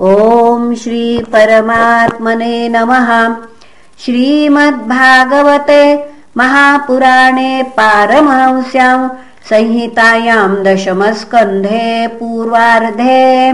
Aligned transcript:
ॐ 0.00 0.74
श्रीपरमात्मने 0.74 2.68
नमः। 2.68 3.36
श्रीमद्भागवते 4.04 6.10
महापुराणे 6.36 7.62
पारमहंस्याम् 7.62 9.08
संहितायाम् 9.50 10.64
दशमस्कन्धे 10.64 12.06
पूर्वार्धे। 12.06 13.52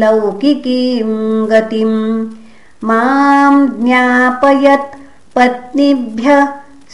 लौकिकीम् 0.00 1.14
गतिम् 1.50 1.98
माम् 2.88 3.60
ज्ञापयत् 3.82 4.96
पत्नीभ्यः 5.36 6.42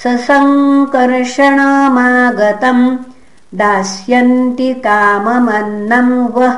ससङ्कर्षणमागतम् 0.02 2.84
दास्यन्ति 3.60 4.70
काममन्नम् 4.86 6.14
वः 6.36 6.54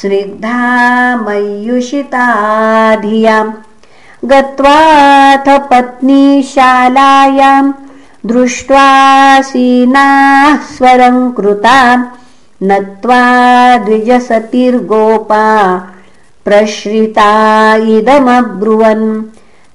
स्निग्धा 0.00 0.60
धियाम् 3.02 3.52
गत्वाथ 4.32 5.46
पत्नीशालायाम् 5.70 7.70
दृष्ट्वासीनाः 8.26 10.56
स्वरम् 10.56 11.32
कृता 11.32 12.12
नत्वा 12.62 13.76
द्विजसतिर्गोपा 13.76 15.76
प्रश्रिता 16.44 17.74
इदमब्रुवन्। 17.74 19.24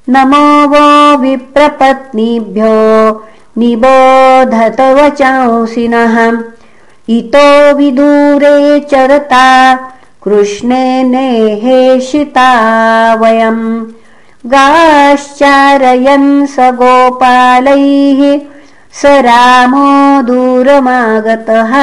नमो 0.09 0.67
वो 0.67 1.17
विप्रपत्नीभ्यो 1.17 3.25
निबोधतवचांसिनः। 3.57 6.44
इतो 7.09 7.77
विदूरे 7.77 8.79
चरता 8.79 9.75
कृष्णे 10.23 11.03
नेहेषिता 11.03 12.53
वयम् 13.13 13.85
गाश्चारयन् 14.53 16.47
स 16.47 16.55
गोपालैः 16.59 18.39
स 18.94 19.05
रामो 19.05 20.21
दूरमागतः। 20.21 21.73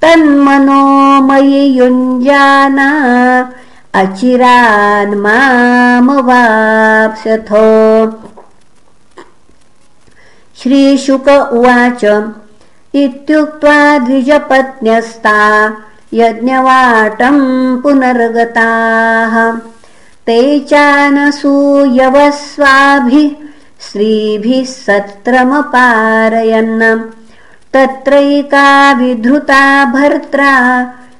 तन्मनोमयि 0.01 1.63
युञ्जाना 1.79 2.89
श्रीशुक 10.63 11.29
उवाच 11.29 12.05
इत्युक्त्वा 12.95 13.97
द्विजपत्न्यस्ता 13.97 15.37
यज्ञवाटम् 16.13 17.81
पुनर्गताः। 17.81 19.57
ते 20.25 20.59
चानसूयवस्वाभिः 20.59 23.29
श्रीभिः 23.91 24.65
सत्रमपारयन्। 24.65 26.99
तत्रैका 27.73 28.91
विधृता 28.91 29.85
भर्त्रा 29.85 30.53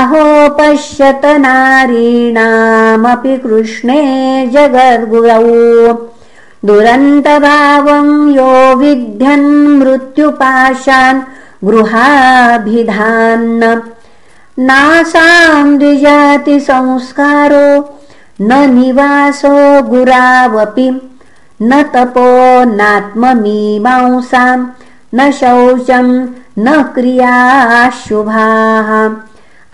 अहो 0.00 0.48
पश्यत 0.48 1.22
नारीणामपि 1.24 3.36
कृष्णे 3.36 4.46
जगद्गुरौ। 4.46 5.98
दुरन्तभावं 6.64 8.32
यो 8.32 8.76
विध्यन् 8.76 9.78
मृत्युपाशान् 9.78 11.22
गृहाभिधान्न। 11.64 13.82
नासां 14.58 15.78
द्विजातिसंस्कारो 15.78 17.98
न 18.40 18.70
निवासो 18.70 19.82
गुरावपि। 19.82 21.10
न 21.62 21.82
तपो 21.82 22.64
नात्ममीमांसाम् 22.64 24.66
न 25.14 25.30
शौचम् 25.30 26.26
न 26.58 26.82
क्रियाशुभाः। 26.82 29.10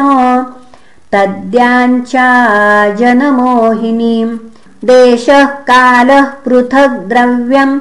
तद्याञ्चा 1.15 2.29
जनमोहिनीम् 3.01 4.37
देशः 4.91 5.47
कालः 5.71 6.29
पृथग् 6.45 7.01
द्रव्यम् 7.09 7.75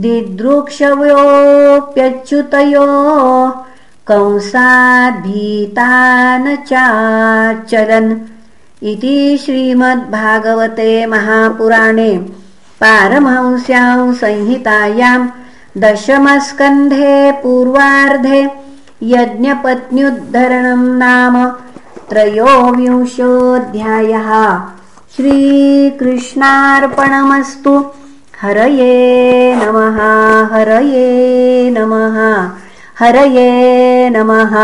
दिदृक्षव्योऽप्यच्युतयो 0.03 2.89
कंसाद्भीतान 4.11 6.57
चाचलन् 6.57 8.19
इति 8.83 9.39
श्रीमद्भागवते 9.45 11.07
महापुराणे 11.07 12.11
पारमहंस्यां 12.81 14.15
संहितायां 14.15 15.27
दशमस्कन्धे 15.81 17.33
पूर्वार्धे 17.33 18.49
यज्ञपत्न्युद्धरणं 19.03 20.99
नाम 20.99 21.49
त्रयोविंशोऽध्यायः। 22.11 24.31
श्रीकृष्णार्पणमस्तु। 25.17 27.75
हरये 28.43 29.55
नमः 29.57 29.99
हरये 30.55 31.71
नमः 31.71 32.17
हरये 33.01 34.09
नमः 34.15 34.55